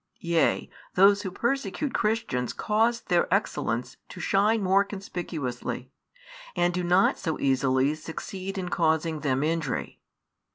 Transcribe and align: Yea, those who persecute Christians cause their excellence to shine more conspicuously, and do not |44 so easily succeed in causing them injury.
Yea, 0.21 0.67
those 0.95 1.21
who 1.21 1.29
persecute 1.29 1.93
Christians 1.93 2.53
cause 2.53 3.01
their 3.01 3.31
excellence 3.31 3.97
to 4.09 4.19
shine 4.19 4.63
more 4.63 4.83
conspicuously, 4.83 5.91
and 6.55 6.73
do 6.73 6.83
not 6.83 7.17
|44 7.17 7.17
so 7.19 7.39
easily 7.39 7.93
succeed 7.93 8.57
in 8.57 8.69
causing 8.69 9.19
them 9.19 9.43
injury. 9.43 10.01